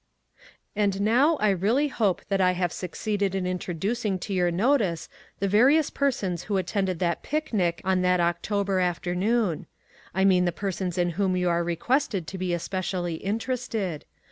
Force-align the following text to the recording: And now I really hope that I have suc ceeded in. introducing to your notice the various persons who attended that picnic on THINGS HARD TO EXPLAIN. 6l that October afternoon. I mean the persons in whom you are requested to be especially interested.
And 0.75 0.99
now 0.99 1.35
I 1.35 1.51
really 1.51 1.87
hope 1.87 2.25
that 2.27 2.41
I 2.41 2.53
have 2.53 2.73
suc 2.73 2.93
ceeded 2.93 3.35
in. 3.35 3.45
introducing 3.45 4.17
to 4.17 4.33
your 4.33 4.49
notice 4.49 5.07
the 5.39 5.47
various 5.47 5.91
persons 5.91 6.45
who 6.45 6.57
attended 6.57 6.97
that 6.97 7.21
picnic 7.21 7.81
on 7.85 8.01
THINGS 8.01 8.07
HARD 8.07 8.07
TO 8.07 8.07
EXPLAIN. 8.07 8.15
6l 8.15 8.17
that 8.17 8.27
October 8.59 8.79
afternoon. 8.79 9.67
I 10.15 10.25
mean 10.25 10.45
the 10.45 10.51
persons 10.51 10.97
in 10.97 11.09
whom 11.11 11.37
you 11.37 11.49
are 11.51 11.63
requested 11.63 12.25
to 12.25 12.37
be 12.39 12.51
especially 12.51 13.17
interested. 13.17 14.05